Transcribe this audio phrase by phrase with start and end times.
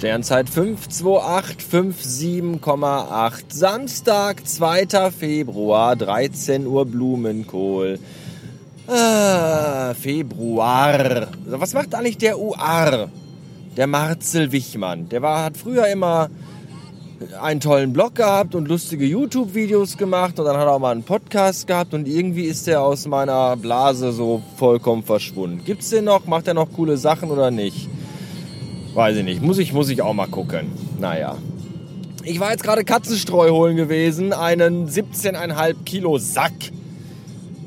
[0.00, 3.32] Sternzeit 52857,8.
[3.50, 5.10] Samstag, 2.
[5.10, 7.98] Februar, 13 Uhr Blumenkohl.
[8.86, 11.28] Ah, Februar.
[11.44, 13.10] Was macht eigentlich der UR?
[13.76, 15.10] Der Marcel Wichmann.
[15.10, 16.30] Der war, hat früher immer
[17.42, 21.02] einen tollen Blog gehabt und lustige YouTube-Videos gemacht und dann hat er auch mal einen
[21.02, 25.60] Podcast gehabt und irgendwie ist er aus meiner Blase so vollkommen verschwunden.
[25.62, 26.24] Gibt's den noch?
[26.24, 27.86] Macht er noch coole Sachen oder nicht?
[28.94, 29.42] Weiß ich nicht.
[29.42, 30.72] Muss ich, muss ich auch mal gucken.
[30.98, 31.36] Naja.
[32.24, 34.32] Ich war jetzt gerade Katzenstreu holen gewesen.
[34.32, 36.52] Einen 17,5 Kilo Sack.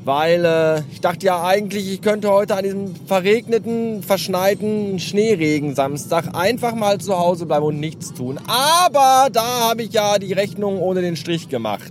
[0.04, 6.36] Weil äh, ich dachte ja eigentlich, ich könnte heute an diesem verregneten, verschneiten Schneeregen Samstag
[6.36, 8.38] einfach mal zu Hause bleiben und nichts tun.
[8.46, 11.90] Aber da habe ich ja die Rechnung ohne den Strich gemacht,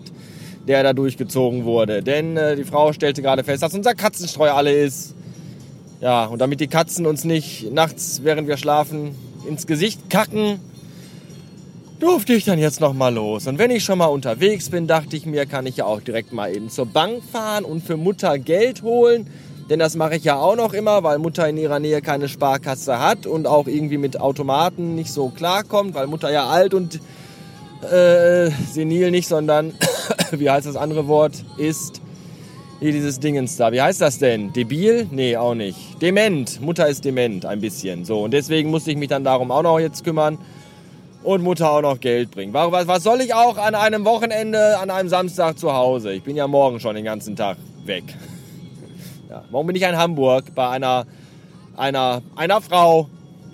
[0.67, 2.03] der da durchgezogen wurde.
[2.03, 5.15] Denn äh, die Frau stellte gerade fest, dass unser Katzenstreu alle ist.
[6.03, 9.15] Ja, und damit die Katzen uns nicht nachts, während wir schlafen,
[9.47, 10.59] ins Gesicht kacken,
[12.01, 13.47] durfte ich dann jetzt noch mal los.
[13.47, 16.33] Und wenn ich schon mal unterwegs bin, dachte ich mir, kann ich ja auch direkt
[16.33, 19.27] mal eben zur Bank fahren und für Mutter Geld holen.
[19.69, 22.99] Denn das mache ich ja auch noch immer, weil Mutter in ihrer Nähe keine Sparkasse
[22.99, 26.99] hat und auch irgendwie mit Automaten nicht so klarkommt, weil Mutter ja alt und
[27.89, 29.73] äh, senil nicht, sondern,
[30.31, 32.02] wie heißt das andere Wort, ist
[32.79, 33.71] hier dieses Dingens da.
[33.71, 34.51] Wie heißt das denn?
[34.53, 35.07] Debil?
[35.11, 36.01] Nee, auch nicht.
[36.01, 36.61] Dement.
[36.61, 38.05] Mutter ist dement, ein bisschen.
[38.05, 40.37] So, und deswegen musste ich mich dann darum auch noch jetzt kümmern
[41.23, 42.53] und Mutter auch noch Geld bringen.
[42.53, 46.13] Was, was soll ich auch an einem Wochenende, an einem Samstag zu Hause?
[46.13, 48.03] Ich bin ja morgen schon den ganzen Tag weg.
[49.29, 51.07] Ja, morgen bin ich in Hamburg bei einer,
[51.75, 53.09] einer, einer Frau,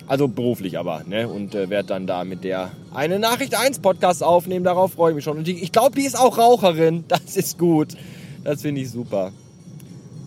[0.06, 1.26] also beruflich aber, ne?
[1.26, 4.62] Und äh, werde dann da mit der eine Nachricht 1 Podcast aufnehmen.
[4.62, 5.38] Darauf freue ich mich schon.
[5.38, 7.04] Und die, ich glaube, die ist auch Raucherin.
[7.08, 7.96] Das ist gut.
[8.44, 9.32] Das finde ich super.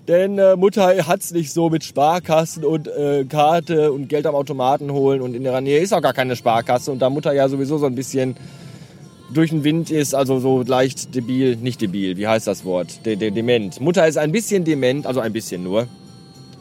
[0.10, 4.92] Denn äh, Mutter es nicht so mit Sparkassen und äh, Karte und Geld am Automaten
[4.92, 7.78] holen und in ihrer Nähe ist auch gar keine Sparkasse und da Mutter ja sowieso
[7.78, 8.36] so ein bisschen
[9.34, 13.06] durch den Wind ist, also so leicht debil, nicht debil, wie heißt das Wort?
[13.06, 13.80] De, de, dement.
[13.80, 15.88] Mutter ist ein bisschen dement, also ein bisschen nur.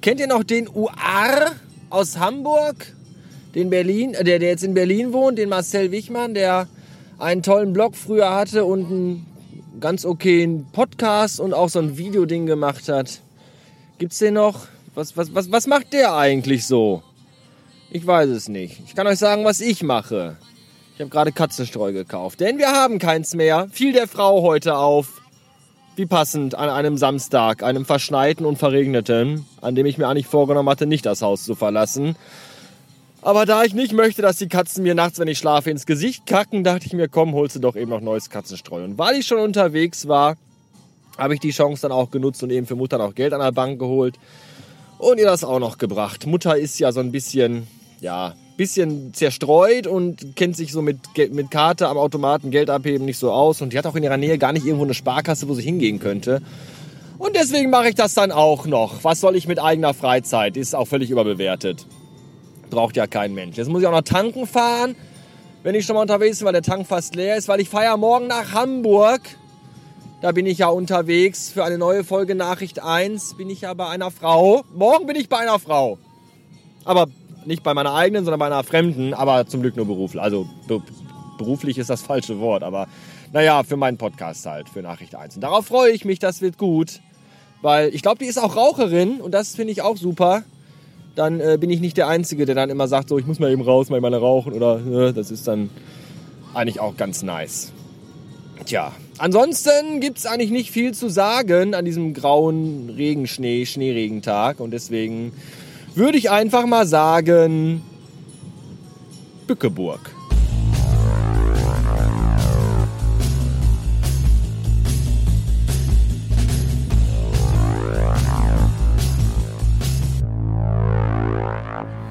[0.02, 1.52] Kennt ihr noch den UR
[1.88, 2.92] aus Hamburg?
[3.54, 6.68] den Berlin, äh, der, der jetzt in Berlin wohnt, den Marcel Wichmann, der
[7.18, 9.26] einen tollen Blog früher hatte und einen
[9.80, 13.22] ganz okayen Podcast und auch so ein Videoding gemacht hat.
[13.96, 14.66] Gibt's den noch?
[14.94, 17.02] Was, was, was, was macht der eigentlich so?
[17.90, 18.80] Ich weiß es nicht.
[18.86, 20.36] Ich kann euch sagen, was ich mache.
[20.94, 23.68] Ich habe gerade Katzenstreu gekauft, denn wir haben keins mehr.
[23.70, 25.20] Fiel der Frau heute auf.
[25.94, 30.68] Wie passend an einem Samstag, einem verschneiten und verregneten, an dem ich mir eigentlich vorgenommen
[30.68, 32.16] hatte, nicht das Haus zu verlassen.
[33.22, 36.26] Aber da ich nicht möchte, dass die Katzen mir nachts, wenn ich schlafe, ins Gesicht
[36.26, 38.84] kacken, dachte ich mir, komm, holst du doch eben noch neues Katzenstreu.
[38.84, 40.36] Und weil ich schon unterwegs war,
[41.16, 43.52] habe ich die Chance dann auch genutzt und eben für Mutter noch Geld an der
[43.52, 44.18] Bank geholt
[44.98, 46.26] und ihr das auch noch gebracht.
[46.26, 47.66] Mutter ist ja so ein bisschen,
[48.00, 50.98] ja, bisschen zerstreut und kennt sich so mit,
[51.30, 54.16] mit Karte am Automaten Geld abheben nicht so aus und die hat auch in ihrer
[54.16, 56.40] Nähe gar nicht irgendwo eine Sparkasse, wo sie hingehen könnte.
[57.18, 59.04] Und deswegen mache ich das dann auch noch.
[59.04, 60.56] Was soll ich mit eigener Freizeit?
[60.56, 61.86] Ist auch völlig überbewertet.
[62.70, 63.56] Braucht ja kein Mensch.
[63.56, 64.96] Jetzt muss ich auch noch tanken fahren,
[65.62, 67.96] wenn ich schon mal unterwegs bin, weil der Tank fast leer ist, weil ich feiere
[67.96, 69.20] morgen nach Hamburg.
[70.26, 73.34] Da bin ich ja unterwegs für eine neue Folge Nachricht 1.
[73.34, 74.64] Bin ich ja bei einer Frau.
[74.74, 75.98] Morgen bin ich bei einer Frau.
[76.84, 77.06] Aber
[77.44, 80.20] nicht bei meiner eigenen, sondern bei einer fremden, aber zum Glück nur beruflich.
[80.20, 80.82] Also be
[81.38, 82.88] beruflich ist das falsche Wort, aber
[83.32, 85.36] naja, für meinen Podcast halt, für Nachricht 1.
[85.36, 87.02] Und darauf freue ich mich, das wird gut.
[87.62, 90.42] Weil ich glaube, die ist auch Raucherin und das finde ich auch super.
[91.14, 93.52] Dann äh, bin ich nicht der Einzige, der dann immer sagt, so, ich muss mal
[93.52, 95.70] eben raus, mal meine rauchen oder äh, das ist dann
[96.52, 97.72] eigentlich auch ganz nice.
[98.64, 104.72] Tja, ansonsten gibt es eigentlich nicht viel zu sagen an diesem grauen Regenschnee, Schneeregentag und
[104.72, 105.32] deswegen
[105.94, 107.82] würde ich einfach mal sagen,
[109.46, 110.12] Bückeburg.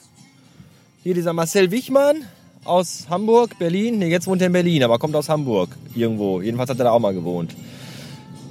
[1.04, 2.24] Hier dieser Marcel Wichmann
[2.64, 4.00] aus Hamburg, Berlin.
[4.00, 6.42] Ne, jetzt wohnt er in Berlin, aber kommt aus Hamburg irgendwo.
[6.42, 7.56] Jedenfalls hat er da auch mal gewohnt.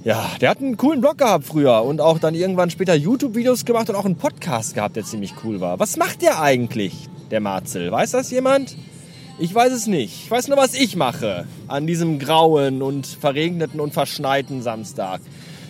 [0.04, 3.90] Ja, der hat einen coolen Blog gehabt früher und auch dann irgendwann später YouTube-Videos gemacht
[3.90, 5.80] und auch einen Podcast gehabt, der ziemlich cool war.
[5.80, 7.90] Was macht der eigentlich, der Marcel?
[7.90, 8.76] Weiß das jemand?
[9.38, 10.24] Ich weiß es nicht.
[10.24, 15.20] Ich weiß nur, was ich mache an diesem grauen und verregneten und verschneiten Samstag.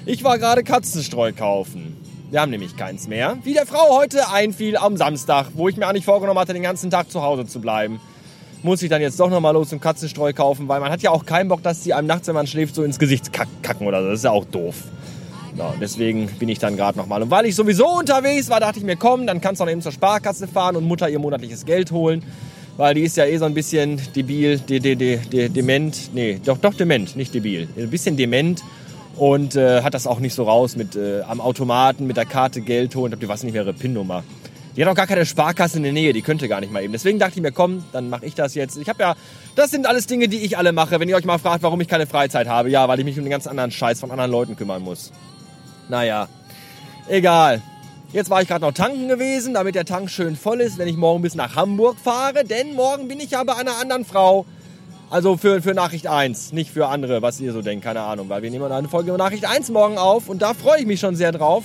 [0.05, 1.97] Ich war gerade Katzenstreu kaufen.
[2.31, 3.39] Wir haben nämlich keins mehr.
[3.43, 6.91] Wie der Frau heute einfiel am Samstag, wo ich mir eigentlich vorgenommen hatte, den ganzen
[6.91, 8.01] Tag zu Hause zu bleiben.
[8.63, 11.27] Muss ich dann jetzt doch nochmal los zum Katzenstreu kaufen, weil man hat ja auch
[11.27, 14.11] keinen Bock, dass sie einem nachts, wenn man schläft, so ins Gesicht kacken oder so.
[14.11, 14.77] Das ist ja auch doof.
[15.57, 17.21] Ja, deswegen bin ich dann gerade nochmal.
[17.21, 19.83] Und weil ich sowieso unterwegs war, dachte ich mir, komm, dann kannst du noch eben
[19.83, 22.23] zur Sparkasse fahren und Mutter ihr monatliches Geld holen.
[22.77, 26.11] Weil die ist ja eh so ein bisschen debil, de, de, de, de, dement.
[26.13, 27.69] Nee, doch, doch dement, nicht debil.
[27.77, 28.63] Ein bisschen dement
[29.17, 32.61] und äh, hat das auch nicht so raus mit äh, am Automaten mit der Karte
[32.61, 33.13] Geld holen.
[33.15, 34.25] Ich die weiß nicht mehr ihre PIN-Nummer.
[34.77, 36.93] Die hat auch gar keine Sparkasse in der Nähe, die könnte gar nicht mal eben.
[36.93, 38.77] Deswegen dachte ich mir, komm, dann mache ich das jetzt.
[38.77, 39.17] Ich habe ja,
[39.55, 41.01] das sind alles Dinge, die ich alle mache.
[41.01, 43.25] Wenn ihr euch mal fragt, warum ich keine Freizeit habe, ja, weil ich mich um
[43.25, 45.13] den ganzen anderen Scheiß von anderen Leuten kümmern muss.
[45.89, 46.29] Naja,
[47.09, 47.63] egal.
[48.13, 50.97] Jetzt war ich gerade noch tanken gewesen, damit der Tank schön voll ist, wenn ich
[50.97, 52.45] morgen bis nach Hamburg fahre.
[52.45, 54.47] Denn morgen bin ich ja bei einer anderen Frau
[55.11, 58.29] also für, für Nachricht 1, nicht für andere, was ihr so denkt, keine Ahnung.
[58.29, 60.99] Weil wir nehmen eine Folge über Nachricht 1 morgen auf und da freue ich mich
[60.99, 61.63] schon sehr drauf,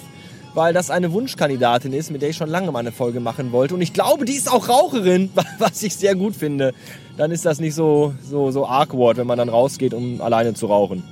[0.54, 3.74] weil das eine Wunschkandidatin ist, mit der ich schon lange mal eine Folge machen wollte.
[3.74, 6.74] Und ich glaube, die ist auch Raucherin, was ich sehr gut finde.
[7.18, 10.68] Dann ist das nicht so, so, so awkward, wenn man dann rausgeht, um alleine zu
[10.68, 11.04] rauchen.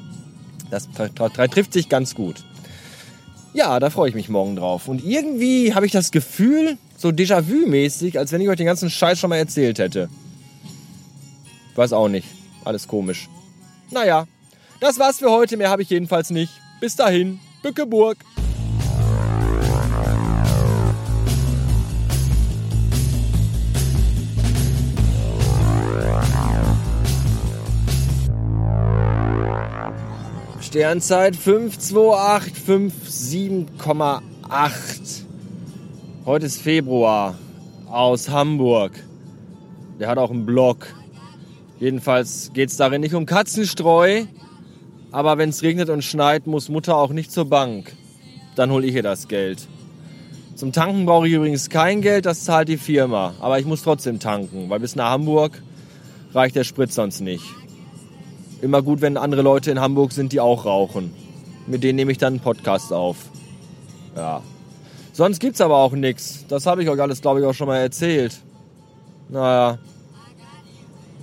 [0.70, 0.88] Das
[1.52, 2.44] trifft sich ganz gut.
[3.54, 4.88] Ja, da freue ich mich morgen drauf.
[4.88, 9.20] Und irgendwie habe ich das Gefühl, so Déjà-vu-mäßig, als wenn ich euch den ganzen Scheiß
[9.20, 10.10] schon mal erzählt hätte.
[11.76, 12.28] Weiß auch nicht.
[12.66, 13.30] Alles komisch.
[13.90, 14.28] Naja,
[14.80, 15.58] das war's für heute.
[15.58, 16.52] Mehr habe ich jedenfalls nicht.
[16.80, 18.18] Bis dahin, Bückeburg.
[30.80, 34.22] Sternzeit 52857,8.
[36.26, 37.38] Heute ist Februar
[37.92, 38.94] aus Hamburg.
[40.00, 40.88] Der hat auch einen Blog.
[41.82, 44.24] Jedenfalls geht es darin nicht um Katzenstreu,
[45.12, 47.92] aber wenn es regnet und schneit, muss Mutter auch nicht zur Bank.
[48.56, 49.68] Dann hole ich ihr das Geld.
[50.56, 53.34] Zum Tanken brauche ich übrigens kein Geld, das zahlt die Firma.
[53.42, 55.62] Aber ich muss trotzdem tanken, weil bis nach Hamburg
[56.34, 57.44] reicht der Sprit sonst nicht.
[58.62, 61.14] Immer gut, wenn andere Leute in Hamburg sind, die auch rauchen.
[61.68, 63.18] Mit denen nehme ich dann einen Podcast auf.
[64.16, 64.42] Ja.
[65.14, 66.46] Sonst gibt's aber auch nichts.
[66.48, 68.40] Das habe ich euch alles, glaube ich, auch schon mal erzählt.
[69.30, 69.78] Naja.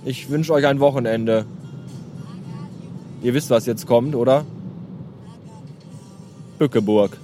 [0.05, 1.45] Ich wünsche euch ein Wochenende.
[3.21, 4.45] Ihr wisst, was jetzt kommt, oder?
[6.57, 7.17] Bückeburg.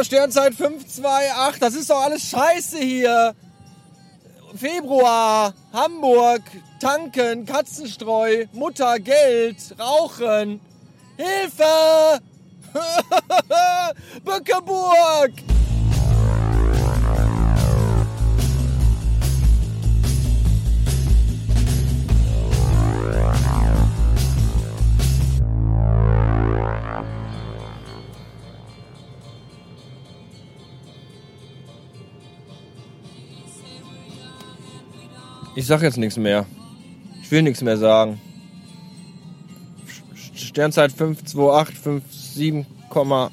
[0.00, 3.34] Äh, Sternzeit 528, das ist doch alles scheiße hier.
[4.56, 6.42] Februar, Hamburg,
[6.80, 10.60] tanken, Katzenstreu, Mutter, Geld, Rauchen.
[11.16, 12.20] Hilfe!
[14.24, 15.32] Bückeburg!
[35.70, 36.46] Sag jetzt nichts mehr.
[37.22, 38.20] Ich will nichts mehr sagen.
[40.34, 43.30] Sternzeit 52857,8.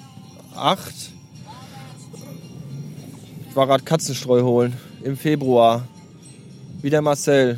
[3.49, 4.77] Ich war gerade Katzenstreu holen.
[5.03, 5.87] Im Februar.
[6.83, 7.57] Wie der Marcel,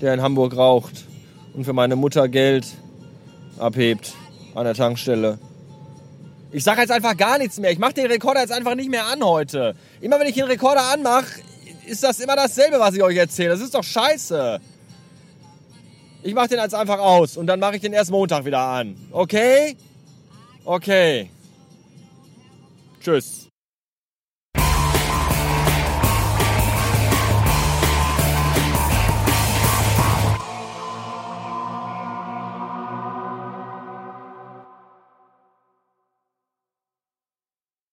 [0.00, 1.04] der in Hamburg raucht
[1.52, 2.66] und für meine Mutter Geld
[3.58, 4.14] abhebt
[4.54, 5.38] an der Tankstelle.
[6.50, 7.70] Ich sag jetzt einfach gar nichts mehr.
[7.70, 9.74] Ich mach den Rekorder jetzt einfach nicht mehr an heute.
[10.00, 11.42] Immer wenn ich den Rekorder anmache,
[11.86, 13.50] ist das immer dasselbe, was ich euch erzähle.
[13.50, 14.60] Das ist doch scheiße.
[16.22, 18.96] Ich mache den jetzt einfach aus und dann mache ich den erst Montag wieder an.
[19.10, 19.76] Okay?
[20.64, 21.30] Okay.
[23.00, 23.51] Tschüss.